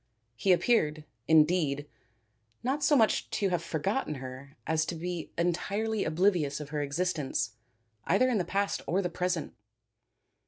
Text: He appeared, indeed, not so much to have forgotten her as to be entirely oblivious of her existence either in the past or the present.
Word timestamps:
He 0.35 0.51
appeared, 0.51 1.05
indeed, 1.27 1.85
not 2.63 2.83
so 2.83 2.95
much 2.95 3.29
to 3.29 3.49
have 3.49 3.61
forgotten 3.61 4.15
her 4.15 4.57
as 4.65 4.83
to 4.87 4.95
be 4.95 5.29
entirely 5.37 6.05
oblivious 6.05 6.59
of 6.59 6.69
her 6.69 6.81
existence 6.81 7.51
either 8.05 8.27
in 8.27 8.39
the 8.39 8.43
past 8.43 8.81
or 8.87 9.03
the 9.03 9.11
present. 9.11 9.53